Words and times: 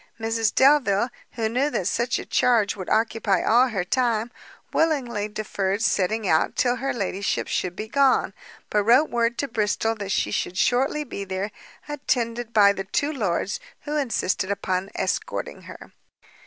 Mrs 0.19 0.55
Delvile, 0.55 1.11
who 1.33 1.47
knew 1.47 1.69
that 1.69 1.85
such 1.85 2.17
a 2.17 2.25
charge 2.25 2.75
would 2.75 2.89
occupy 2.89 3.43
all 3.43 3.67
her 3.67 3.83
time, 3.83 4.31
willingly 4.73 5.27
deferred 5.27 5.83
setting 5.83 6.27
out 6.27 6.55
till 6.55 6.77
her 6.77 6.91
ladyship 6.91 7.47
should 7.47 7.75
be 7.75 7.87
gone, 7.87 8.33
but 8.71 8.81
wrote 8.83 9.11
word 9.11 9.37
to 9.37 9.47
Bristol 9.47 9.93
that 9.93 10.11
she 10.11 10.31
should 10.31 10.57
shortly 10.57 11.03
be 11.03 11.23
there, 11.23 11.51
attended 11.87 12.51
by 12.51 12.73
the 12.73 12.85
two 12.85 13.13
lords, 13.13 13.59
who 13.81 13.95
insisted 13.95 14.49
upon 14.49 14.89
escorting 14.95 15.61
her. 15.69 15.91